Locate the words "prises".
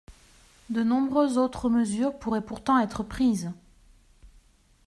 3.03-3.51